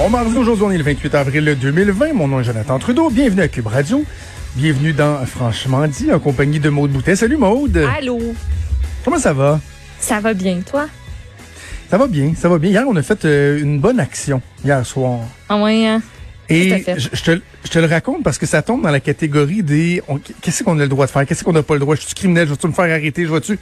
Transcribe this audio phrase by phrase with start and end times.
[0.00, 2.14] Bon mardi, aujourd'hui on est le 28 avril 2020.
[2.14, 3.10] Mon nom est Jonathan Trudeau.
[3.10, 4.02] Bienvenue à Cube Radio.
[4.56, 7.16] Bienvenue dans Franchement dit en compagnie de Maude Boutet.
[7.16, 7.76] Salut Maude.
[7.98, 8.18] Allô.
[9.04, 9.60] Comment ça va?
[9.98, 10.88] Ça va bien, toi?
[11.90, 12.70] Ça va bien, ça va bien.
[12.70, 15.18] Hier, on a fait euh, une bonne action, hier soir.
[15.50, 16.00] Ah ouais, hein?
[16.48, 19.62] Et je, je te, je te le raconte parce que ça tombe dans la catégorie
[19.62, 20.02] des
[20.40, 21.94] qu'est-ce qu'on a le droit de faire, qu'est-ce qu'on n'a pas le droit?
[21.94, 23.58] Je suis criminel, je vais-tu me faire arrêter, je vais-tu.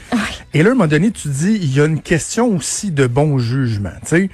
[0.55, 2.93] Et là, à un moment donné, tu te dis, il y a une question aussi
[2.93, 3.91] de bon jugement.
[4.03, 4.31] Tu sais,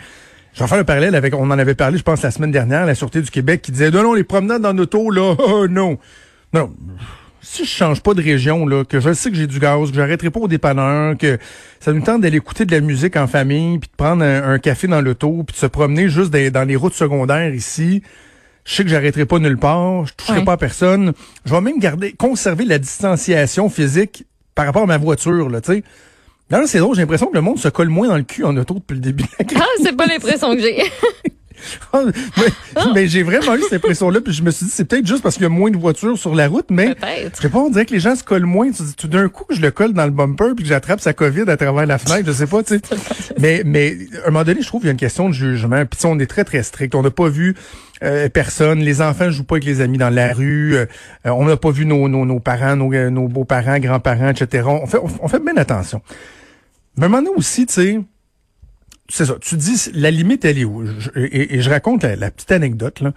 [0.54, 2.86] je vais faire le parallèle avec, on en avait parlé, je pense, la semaine dernière,
[2.86, 5.98] la Sûreté du Québec qui disait, non, non, les promenades en auto, là, oh, non.
[6.52, 6.72] Non.
[7.42, 9.96] Si je change pas de région, là, que je sais que j'ai du gaz, que
[9.96, 11.38] j'arrêterai pas au dépanneur, que
[11.78, 14.58] ça nous tente d'aller écouter de la musique en famille, puis de prendre un, un
[14.58, 18.02] café dans l'auto, puis de se promener juste dans, dans les routes secondaires ici,
[18.64, 20.44] je sais que j'arrêterai pas nulle part, je toucherai Ouais.
[20.44, 21.12] pas à personne.
[21.44, 25.72] Je vais même garder, conserver la distanciation physique par rapport à ma voiture, là, tu
[25.74, 25.84] sais.
[26.50, 28.56] Là, c'est drôle, j'ai l'impression que le monde se colle moins dans le cul en
[28.56, 29.58] auto depuis le début de la crise.
[29.62, 30.78] Ah, c'est pas l'impression que j'ai.
[31.94, 35.22] mais mais j'ai vraiment eu cette impression-là, puis je me suis dit, c'est peut-être juste
[35.22, 37.36] parce qu'il y a moins de voitures sur la route, mais Peut-être.
[37.36, 38.70] je sais pas, on dirait que les gens se collent moins.
[38.70, 41.12] Tu dis, Tout d'un coup, je le colle dans le bumper puis que j'attrape sa
[41.12, 42.80] COVID à travers la fenêtre, je sais pas, tu sais.
[43.38, 45.84] mais, mais, à un moment donné, je trouve qu'il y a une question de jugement.
[45.86, 46.94] Puis on est très, très strict.
[46.94, 47.54] On n'a pas vu
[48.02, 48.80] euh, personne.
[48.80, 50.76] Les enfants jouent pas avec les amis dans la rue.
[50.76, 50.86] Euh,
[51.24, 54.64] on n'a pas vu nos, nos, nos parents, nos, euh, nos beaux-parents, grands-parents, etc.
[54.66, 56.02] On fait, on, on fait bien attention.
[56.96, 58.00] Mais à un moment donné aussi, tu sais,
[59.08, 59.34] c'est ça.
[59.40, 60.84] Tu dis, la limite, elle est où?
[60.86, 63.00] Je- et, et je raconte la, la petite anecdote.
[63.00, 63.12] Là.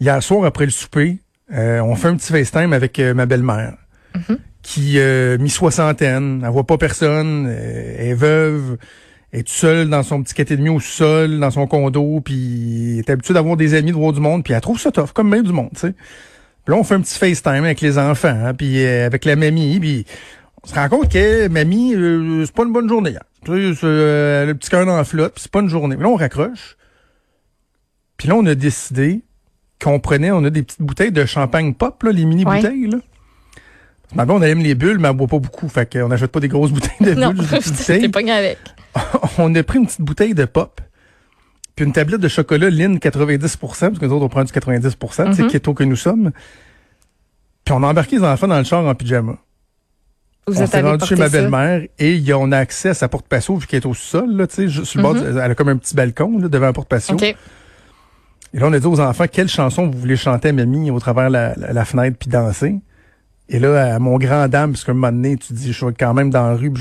[0.00, 1.18] Hier soir, après le souper,
[1.52, 3.74] euh, on fait un petit FaceTime avec euh, ma belle-mère,
[4.62, 8.76] qui euh, mi-soixantaine, elle voit pas personne, euh, elle est veuve,
[9.32, 12.98] elle est toute seule dans son petit 4,5 au sol, dans son condo, puis elle
[13.00, 15.30] est habituée d'avoir des amis, de voir du monde, puis elle trouve ça tough, comme
[15.30, 15.92] bien du monde, tu sais.
[16.64, 19.34] Puis là, on fait un petit FaceTime avec les enfants, hein, puis euh, avec la
[19.34, 20.04] mamie, puis
[20.62, 23.22] on se rend compte que mamie, euh, c'est pas une bonne journée hier.
[23.44, 25.96] Tu sais, c'est, euh, le petit cœur dans la flotte, c'est pas une journée.
[25.96, 26.76] Mais là, on raccroche.
[28.16, 29.22] Puis là, on a décidé
[29.82, 34.24] qu'on prenait, on a des petites bouteilles de champagne pop, là, les mini-bouteilles, que ma
[34.24, 35.68] elle aime les bulles, mais elle boit pas beaucoup.
[35.68, 38.08] Fait qu'on n'achète pas des grosses bouteilles de Non, bulles, bouteilles.
[38.08, 38.58] pas avec.
[39.38, 40.80] on a pris une petite bouteille de pop,
[41.74, 45.32] puis une tablette de chocolat Lynn 90% parce que nous autres, on prend du 90%
[45.34, 45.48] c'est Mhm.
[45.48, 46.30] keto que nous sommes.
[47.64, 49.38] Puis on a embarqué les enfants dans le char en pyjama.
[50.48, 52.88] Vous on êtes s'est rendu chez ma belle-mère et il y a- on a accès
[52.90, 55.14] à sa porte patio vu qu'elle est au sol, là, tu sais, sur le bord,
[55.14, 57.14] du- elle a comme un petit balcon là, devant la porte patio.
[57.14, 57.20] Mhm.
[57.22, 57.36] OK.
[58.54, 60.98] Et là, on a dit aux enfants quelle chanson vous voulez chanter à mamie au
[60.98, 62.74] travers la, la, la fenêtre puis danser?
[63.48, 65.94] Et là, à mon grand dame, parce qu'à un moment donné, tu dis, je suis
[65.98, 66.72] quand même dans la rue,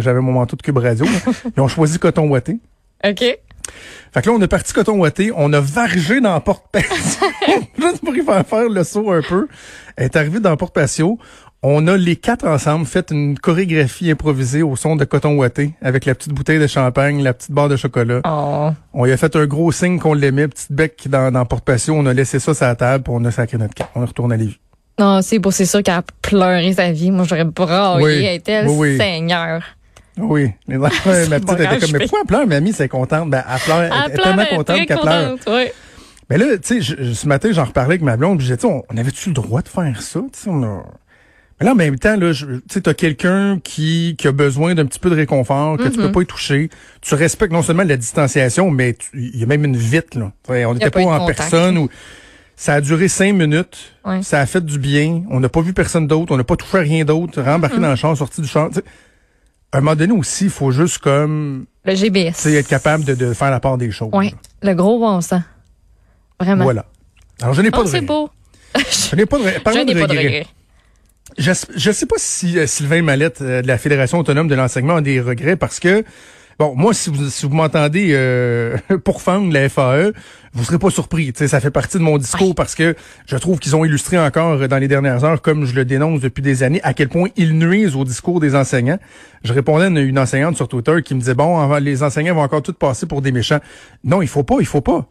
[0.00, 1.04] j'avais mon manteau de cube radio.
[1.56, 2.58] Ils ont choisi coton ouaté.
[3.04, 3.18] OK.
[4.12, 6.90] Fait que là, on est parti coton ouaté, on a vargé dans la porte patio,
[7.78, 9.46] juste pour y faire faire le saut un peu.
[9.96, 11.18] Elle est arrivée dans la porte patio.
[11.62, 16.06] On a les quatre ensemble fait une chorégraphie improvisée au son de coton ouaté avec
[16.06, 18.22] la petite bouteille de champagne, la petite barre de chocolat.
[18.26, 18.70] Oh.
[18.94, 21.64] On lui a fait un gros signe qu'on l'aimait, petite bec dans, dans la porte
[21.66, 21.94] patio.
[21.94, 23.88] On a laissé ça sur la table, puis on a sacré notre camp.
[23.94, 24.58] On est retourné à Lévis.
[24.98, 27.10] Non, c'est beau, c'est sûr qu'elle a pleuré sa vie.
[27.10, 28.04] Moi, j'aurais braillé.
[28.04, 28.24] Oui.
[28.24, 28.96] Elle était le Oui, oui.
[28.96, 29.62] Seigneur.
[30.16, 33.28] Oui, C'est ma petite était comme, mais pourquoi elle pleure, mamie, c'est contente?
[33.30, 35.36] Ben, elle pleure, elle, Elle est tellement contente qu'elle pleure.
[35.46, 35.74] ouais.
[36.30, 38.82] Mais là, tu sais, ce matin, j'en reparlais avec ma blonde, puis tu sais, on,
[38.88, 40.20] on avait-tu le droit de faire ça?
[40.32, 40.84] Tu sais, on a...
[41.60, 44.86] Mais là, en même temps, là, tu sais, t'as quelqu'un qui, qui a besoin d'un
[44.86, 45.96] petit peu de réconfort, que tu Mm-hmm.
[46.02, 46.70] peux pas y toucher.
[47.02, 50.32] Tu respectes non seulement la distanciation, mais tu- il y a même une vite, là.
[50.46, 51.38] Tu on n'était pas pas de en contact.
[51.38, 51.88] personne ou...
[52.56, 53.94] Ça a duré cinq minutes.
[54.04, 54.22] Ouais.
[54.22, 55.22] Ça a fait du bien.
[55.30, 56.32] On n'a pas vu personne d'autre.
[56.34, 57.40] On n'a pas touché à rien d'autre.
[57.40, 57.80] Rembarqué Mm-hmm.
[57.80, 58.68] dans le char, sorti du char.
[58.68, 58.84] Tu sais,
[59.72, 62.32] à un moment donné aussi, il faut juste comme, Le GBS.
[62.42, 64.10] tu être capable de, de faire la part des choses.
[64.12, 64.34] Ouais.
[64.62, 65.40] Le gros bon sens.
[66.38, 66.64] Vraiment.
[66.64, 66.84] Voilà.
[67.40, 68.28] Alors, je n'ai pas Oh, de c'est beau.
[68.74, 70.46] Je n'ai pas de, Je parlons de pas de regrets.
[71.38, 74.96] Je je sais pas si euh, Sylvain Mallette euh, de la Fédération autonome de l'enseignement
[74.96, 76.04] a des regrets parce que
[76.58, 80.12] bon, moi si vous si vous m'entendez euh, pourfendre la FAE,
[80.52, 83.36] vous serez pas surpris, tu sais, ça fait partie de mon discours parce que je
[83.36, 86.42] trouve qu'ils ont illustré encore euh, dans les dernières heures comme je le dénonce depuis
[86.42, 88.98] des années à quel point ils nuisent au discours des enseignants.
[89.44, 92.42] Je répondais à une, une enseignante sur Twitter qui me disait bon, les enseignants vont
[92.42, 93.60] encore tout passer pour des méchants.
[94.02, 95.08] Non, il faut pas, il faut pas.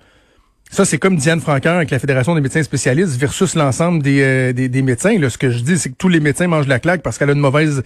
[0.72, 4.54] Ça, c'est comme Diane Francaire avec la Fédération des médecins spécialistes versus l'ensemble des, euh,
[4.54, 5.18] des, médecins.
[5.18, 7.32] Là, ce que je dis, c'est que tous les médecins mangent la claque parce qu'elle
[7.32, 7.82] a une mauvaise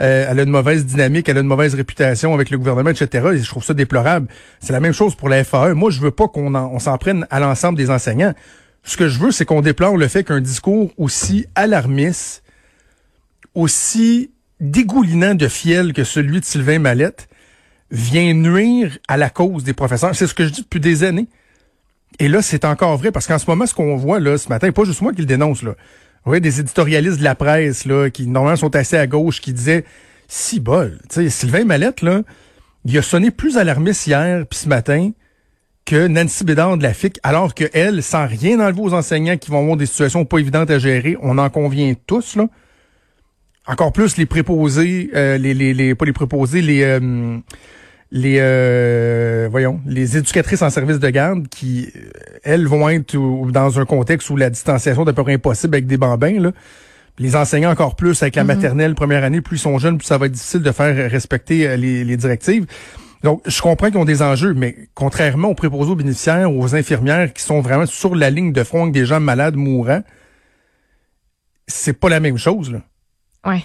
[0.00, 3.28] euh, elle a une mauvaise dynamique, elle a une mauvaise réputation avec le gouvernement, etc.
[3.34, 4.26] Et je trouve ça déplorable.
[4.58, 5.74] C'est la même chose pour la FAE.
[5.74, 8.34] Moi, je veux pas qu'on on s'en prenne à l'ensemble des enseignants.
[8.82, 12.42] Ce que je veux, c'est qu'on déplore le fait qu'un discours aussi alarmiste,
[13.54, 17.28] aussi dégoulinant de fiel que celui de Sylvain Mallette,
[17.92, 20.16] vient nuire à la cause des professeurs.
[20.16, 21.28] C'est ce que je dis depuis des années.
[22.20, 24.70] Et là, c'est encore vrai, parce qu'en ce moment, ce qu'on voit là ce matin,
[24.70, 25.74] pas juste moi qui le dénonce, là.
[26.24, 29.84] Voyez, des éditorialistes de la presse, là, qui normalement sont assez à gauche, qui disaient
[30.26, 30.98] si bol.
[31.10, 32.22] Tu sais, Sylvain Mallette, là,
[32.86, 35.10] il a sonné plus alarmiste hier puis ce matin
[35.84, 39.50] que Nancy Bédard de la FIC, alors que elle, sans rien enlever aux enseignants qui
[39.50, 42.46] vont avoir des situations pas évidentes à gérer, on en convient tous, là.
[43.66, 47.38] Encore plus les préposés, euh, les, les, les, pas les préposés, les, euh,
[48.14, 51.92] les, euh, voyons, les éducatrices en service de garde qui,
[52.44, 53.16] elles, vont être
[53.50, 56.52] dans un contexte où la distanciation est à peu près impossible avec des bambins, là.
[57.18, 58.46] Les enseignants encore plus avec la mm-hmm.
[58.46, 61.76] maternelle première année, plus ils sont jeunes, plus ça va être difficile de faire respecter
[61.76, 62.66] les, les directives.
[63.24, 67.32] Donc, je comprends qu'ils ont des enjeux, mais contrairement aux préposés aux bénéficiaires, aux infirmières
[67.32, 70.02] qui sont vraiment sur la ligne de front avec des gens malades, mourants,
[71.66, 72.82] c'est pas la même chose, là.
[73.44, 73.64] Ouais.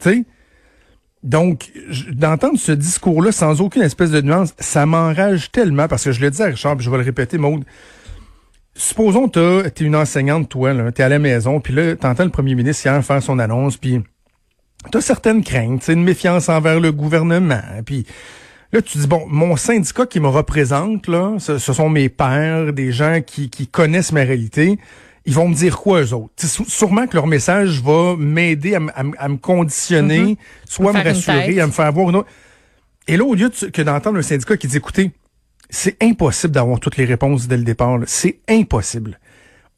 [0.00, 0.24] Tu sais?
[1.26, 1.72] Donc,
[2.12, 6.30] d'entendre ce discours-là sans aucune espèce de nuance, ça m'enrage tellement parce que je le
[6.30, 7.64] dis à Richard, puis je vais le répéter, Maude.
[8.74, 12.22] Supposons que tu es une enseignante, toi, là, es à la maison, puis là, t'entends
[12.22, 14.00] le premier ministre hier faire son annonce, puis
[14.92, 18.06] t'as certaines craintes, une méfiance envers le gouvernement, puis
[18.72, 22.90] Là, tu dis, bon, mon syndicat qui me représente, là, ce, sont mes pères, des
[22.90, 24.76] gens qui connaissent ma réalité.
[25.26, 26.32] Ils vont me dire quoi, eux autres?
[26.68, 30.36] sûrement que leur message va m'aider à, me conditionner, mm-hmm.
[30.68, 32.28] soit me rassurer, à me faire voir une autre.
[33.08, 35.10] Et là, au lieu que d'entendre un syndicat qui dit, écoutez,
[35.68, 37.98] c'est impossible d'avoir toutes les réponses dès le départ.
[38.06, 39.18] C'est impossible.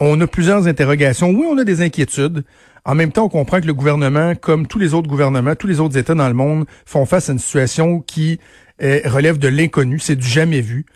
[0.00, 1.30] On a plusieurs interrogations.
[1.30, 2.44] Oui, on a des inquiétudes.
[2.84, 5.80] En même temps, on comprend que le gouvernement, comme tous les autres gouvernements, tous les
[5.80, 8.38] autres États dans le monde, font face à une situation qui
[8.80, 10.86] relève de l'inconnu, c'est du jamais vu.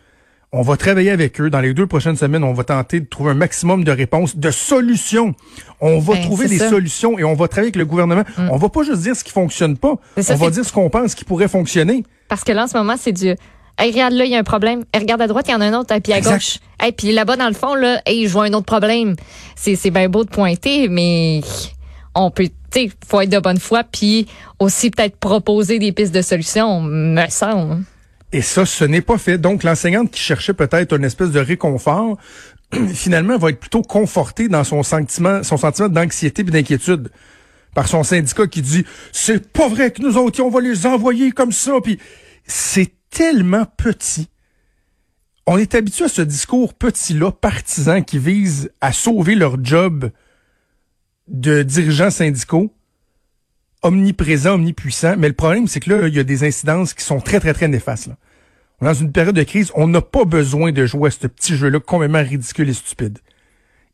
[0.55, 1.49] On va travailler avec eux.
[1.49, 4.51] Dans les deux prochaines semaines, on va tenter de trouver un maximum de réponses, de
[4.51, 5.35] solutions.
[5.81, 8.25] On va ben, trouver des solutions et on va travailler avec le gouvernement.
[8.37, 8.51] Mm.
[8.51, 9.95] On va pas juste dire ce qui fonctionne pas.
[10.19, 12.05] on va dire ce qu'on pense qui pourrait fonctionner.
[12.29, 13.29] Parce que là, en ce moment, c'est du...
[13.79, 14.85] Hey, regarde là, il y a un problème.
[14.95, 16.59] regarde à droite, il y en a un autre, et puis à gauche.
[16.87, 19.17] Et puis là-bas, dans le fond, là, hey, je vois un autre problème.
[19.57, 21.41] C'est, c'est bien beau de pointer, mais
[22.15, 24.27] on peut, tu sais, faut être de bonne foi, puis
[24.59, 27.85] aussi peut-être proposer des pistes de solutions, me semble.
[28.33, 29.39] Et ça, ce n'est pas fait.
[29.39, 32.17] Donc, l'enseignante qui cherchait peut-être une espèce de réconfort,
[32.95, 37.11] finalement, va être plutôt confortée dans son sentiment, son sentiment d'anxiété et d'inquiétude
[37.75, 41.33] par son syndicat qui dit c'est pas vrai que nous autres on va les envoyer
[41.33, 41.99] comme ça puis
[42.45, 44.29] c'est tellement petit.
[45.47, 50.11] On est habitué à ce discours petit-là, partisan, qui vise à sauver leur job
[51.29, 52.73] de dirigeants syndicaux
[53.83, 55.17] omniprésent, omnipuissant.
[55.19, 57.53] Mais le problème, c'est que là, il y a des incidences qui sont très, très,
[57.53, 58.09] très néfastes.
[58.09, 58.17] Là.
[58.81, 61.79] Dans une période de crise, on n'a pas besoin de jouer à ce petit jeu-là
[61.79, 63.19] complètement ridicule et stupide.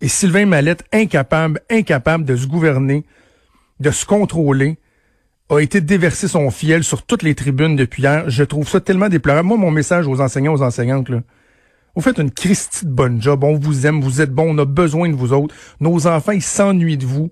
[0.01, 3.05] Et Sylvain Mallette, incapable, incapable de se gouverner,
[3.81, 4.79] de se contrôler,
[5.51, 8.29] a été déversé son fiel sur toutes les tribunes depuis hier.
[8.29, 9.49] Je trouve ça tellement déplorable.
[9.49, 11.23] Moi, mon message aux enseignants, aux enseignantes, là,
[11.95, 13.45] vous faites une Christie de bonne job.
[13.45, 15.55] On vous aime, vous êtes bons, on a besoin de vous autres.
[15.81, 17.31] Nos enfants, ils s'ennuient de vous.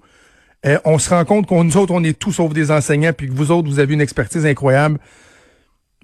[0.64, 3.28] Euh, on se rend compte qu'on nous autres, on est tous sauf des enseignants, puis
[3.28, 4.98] que vous autres, vous avez une expertise incroyable.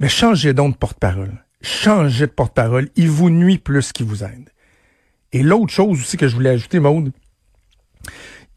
[0.01, 1.45] Mais changez donc de porte-parole.
[1.63, 2.89] Changez de porte-parole.
[2.97, 4.51] Il vous nuit plus qu'il vous aide.
[5.33, 7.13] Et l'autre chose aussi que je voulais ajouter, Maude,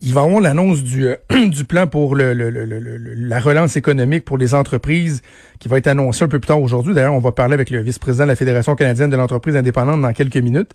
[0.02, 1.16] il va y avoir l'annonce du, euh,
[1.48, 5.22] du plan pour le, la relance économique pour les entreprises
[5.60, 6.94] qui va être annoncé un peu plus tard aujourd'hui.
[6.94, 10.14] D'ailleurs, on va parler avec le vice-président de la Fédération canadienne de l'entreprise indépendante dans
[10.14, 10.72] quelques minutes.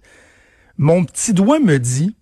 [0.78, 2.16] Mon petit doigt me dit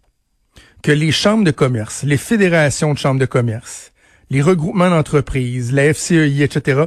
[0.82, 3.92] que les chambres de commerce, les fédérations de chambres de commerce,
[4.30, 6.82] les regroupements d'entreprises, la FCEI, etc.,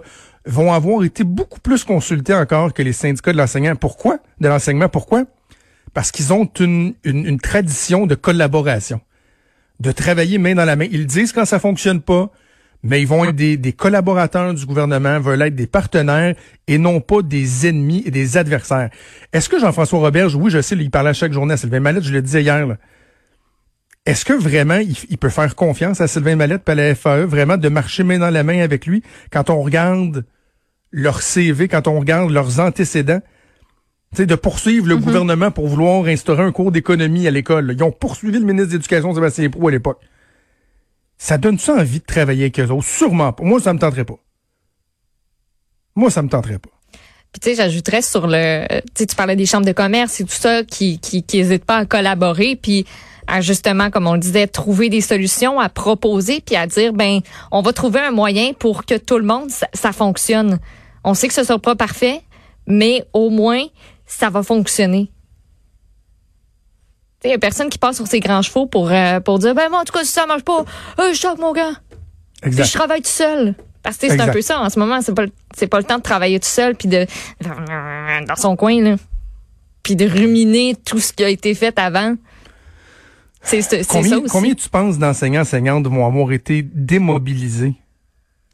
[0.45, 3.75] vont avoir été beaucoup plus consultés encore que les syndicats de l'enseignement.
[3.75, 4.19] Pourquoi?
[4.39, 4.89] De l'enseignement.
[4.89, 5.25] Pourquoi?
[5.93, 9.01] Parce qu'ils ont une, une, tradition de collaboration,
[9.79, 10.87] de travailler main dans la main.
[10.89, 12.31] Ils disent quand ça fonctionne pas,
[12.83, 16.35] mais ils vont être des, collaborateurs du gouvernement, veulent être des partenaires
[16.67, 18.89] et non pas des ennemis et des adversaires.
[19.33, 22.03] Est-ce que Jean-François Roberge, oui, je sais, il parlait à chaque journée à Sylvain Mallette,
[22.03, 22.67] je le disais hier,
[24.05, 27.57] est-ce que vraiment il, peut faire confiance à Sylvain Mallette et à la FAE, vraiment
[27.57, 30.25] de marcher main dans la main avec lui quand on regarde
[30.91, 33.21] leur CV, quand on regarde leurs antécédents?
[34.13, 35.01] sais, de poursuivre le mm-hmm.
[35.01, 37.73] gouvernement pour vouloir instaurer un cours d'économie à l'école.
[37.75, 40.01] Ils ont poursuivi le ministre de l'Éducation, Sébastien Proux, à l'époque.
[41.17, 42.87] Ça donne ça envie de travailler avec eux autres?
[42.87, 43.43] Sûrement pas.
[43.43, 44.17] Moi, ça me tenterait pas.
[45.95, 46.69] Moi, ça me tenterait pas.
[47.31, 50.31] Puis tu sais, j'ajouterais sur le, tu tu parlais des chambres de commerce et tout
[50.31, 52.57] ça qui qui, qui hésitent pas à collaborer.
[52.57, 52.85] Puis
[53.31, 57.21] à justement, comme on le disait, trouver des solutions, à proposer, puis à dire, ben,
[57.51, 60.59] on va trouver un moyen pour que tout le monde, ça, fonctionne.
[61.05, 62.21] On sait que ce sera pas parfait,
[62.67, 63.63] mais au moins,
[64.05, 65.09] ça va fonctionner.
[67.23, 69.69] Il y a personne qui passe sur ses grands chevaux pour, euh, pour dire, ben,
[69.69, 70.65] moi, en tout cas, si ça marche pas,
[70.99, 71.71] euh, je choque mon gars.
[72.43, 72.65] Exact.
[72.65, 73.55] je travaille tout seul.
[73.81, 75.97] Parce que c'est un peu ça en ce moment, c'est pas c'est pas le temps
[75.97, 77.07] de travailler tout seul puis de
[77.41, 78.95] dans son coin là.
[79.81, 82.15] Puis de ruminer tout ce qui a été fait avant.
[83.43, 84.31] C'est combien, ça aussi.
[84.31, 87.73] Combien tu penses d'enseignants enseignantes vont avoir été démobilisés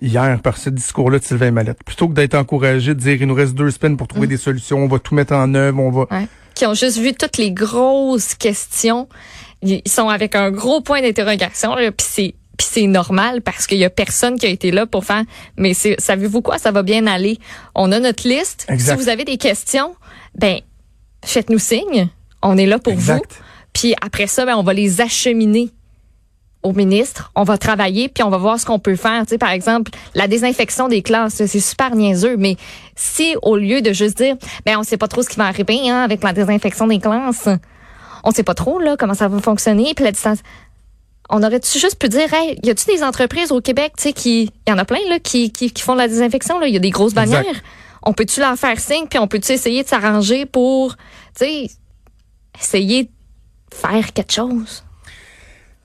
[0.02, 1.84] hier par ce discours-là de Sylvain Mallette?
[1.84, 4.30] Plutôt que d'être encouragé de dire il nous reste deux semaines pour trouver mm.
[4.30, 6.08] des solutions, on va tout mettre en œuvre, on va.
[6.56, 9.08] Qui ont juste vu toutes les grosses questions.
[9.62, 13.86] Ils sont avec un gros point d'interrogation, puis c'est puis c'est normal parce qu'il y
[13.86, 15.24] a personne qui a été là pour faire
[15.58, 16.58] mais savez-vous quoi?
[16.58, 17.38] Ça va bien aller
[17.76, 19.96] on a notre liste si vous avez des questions
[20.34, 20.62] ben
[21.24, 22.10] faites-nous signe
[22.42, 23.12] on est là pour vous
[23.78, 25.70] puis après ça ben on va les acheminer
[26.64, 29.22] au ministre, on va travailler puis on va voir ce qu'on peut faire.
[29.22, 32.58] Tu sais, par exemple, la désinfection des classes, c'est super niaiseux, mais
[32.96, 35.90] si au lieu de juste dire, ben on sait pas trop ce qui va arriver
[35.90, 37.48] hein, avec la désinfection des classes,
[38.24, 40.40] on sait pas trop là comment ça va fonctionner, puis la distance.
[41.30, 44.50] On aurait-tu juste pu dire, hey, y a-tu des entreprises au Québec, tu sais, qui,
[44.66, 46.78] il y en a plein là, qui, qui, font de la désinfection là, il y
[46.78, 47.62] a des grosses bannières.
[48.02, 50.96] On peut-tu leur faire signe puis on peut-tu essayer de s'arranger pour,
[51.38, 51.68] tu sais,
[52.60, 53.10] essayer de
[53.74, 54.84] faire quelque chose.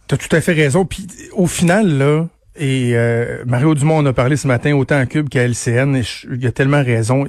[0.08, 0.84] T'as tout à fait raison.
[0.84, 5.06] Puis au final, là, et euh, Mario Dumont en a parlé ce matin autant à
[5.06, 7.26] Cube qu'à LCN, et il a tellement raison.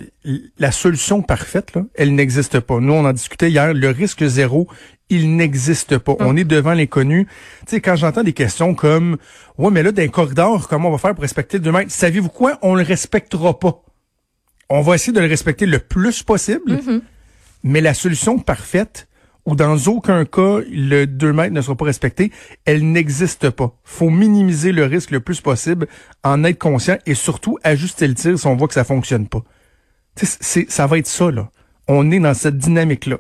[0.60, 2.80] La solution parfaite, là, elle n'existe pas.
[2.80, 4.68] Nous, on en discutait hier, le risque zéro,
[5.10, 6.16] il n'existe pas.
[6.20, 7.26] On est devant l'inconnu.
[7.66, 9.18] Tu sais, quand j'entends des questions comme
[9.58, 11.92] Ouais, mais là, dans un corridor, comment on va faire pour respecter le 2 mètres?
[11.92, 12.58] Savez-vous quoi?
[12.62, 13.82] On le respectera pas.
[14.70, 17.02] On va essayer de le respecter le plus possible, mm-hmm.
[17.64, 19.08] mais la solution parfaite,
[19.46, 22.32] ou dans aucun cas le 2 mètres ne sera pas respecté,
[22.66, 23.76] elle n'existe pas.
[23.84, 25.88] faut minimiser le risque le plus possible,
[26.24, 29.44] en être conscient et surtout ajuster le tir si on voit que ça fonctionne pas.
[30.16, 31.50] C'est, ça va être ça, là.
[31.88, 33.18] On est dans cette dynamique-là.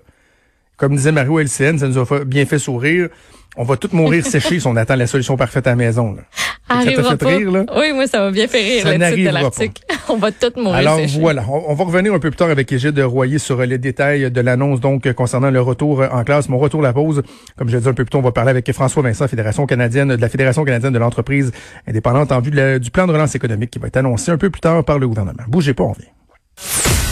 [0.77, 3.09] Comme disait Mario LCN, ça nous a bien fait sourire.
[3.57, 6.13] On va tous mourir séchés si on attend la solution parfaite à la maison.
[6.13, 6.23] Là.
[6.69, 7.65] Ça fait rire, là?
[7.77, 9.83] Oui, moi, ça m'a bien fait rire, ça le titre de l'article.
[10.09, 11.45] on va tous mourir Alors, voilà.
[11.49, 14.79] On, va revenir un peu plus tard avec Égide Royer sur les détails de l'annonce,
[14.79, 16.49] donc, concernant le retour en classe.
[16.49, 17.21] Mon retour à la pause,
[17.57, 19.65] comme je l'ai dit un peu plus tôt, on va parler avec François Vincent, Fédération
[19.65, 21.51] canadienne, de la Fédération canadienne de l'entreprise
[21.87, 24.61] indépendante en vue du plan de relance économique qui va être annoncé un peu plus
[24.61, 25.43] tard par le gouvernement.
[25.47, 26.93] Bougez pas, on vient.